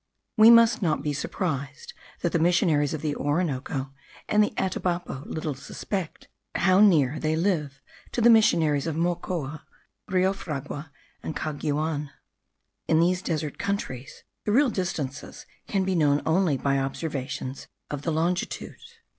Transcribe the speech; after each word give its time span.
We 0.35 0.49
must 0.49 0.81
not 0.81 1.03
be 1.03 1.13
surprised 1.13 1.93
that 2.21 2.31
the 2.31 2.39
missionaries 2.39 2.95
of 2.95 3.03
the 3.03 3.15
Orinoco 3.15 3.91
and 4.27 4.43
the 4.43 4.51
Atabapo 4.57 5.25
little 5.27 5.53
suspect 5.53 6.27
how 6.55 6.79
near 6.79 7.19
they 7.19 7.35
live 7.35 7.83
to 8.13 8.19
the 8.19 8.31
missionaries 8.31 8.87
of 8.87 8.95
Mocoa, 8.97 9.61
Rio 10.07 10.33
Fragua, 10.33 10.91
and 11.21 11.35
Caguan. 11.35 12.09
In 12.87 12.99
these 12.99 13.21
desert 13.21 13.59
countries, 13.59 14.23
the 14.43 14.51
real 14.51 14.71
distances 14.71 15.45
can 15.67 15.83
be 15.83 15.93
known 15.93 16.23
only 16.25 16.57
by 16.57 16.79
observations 16.79 17.67
of 17.91 18.01
the 18.01 18.11
longitude. 18.11 18.79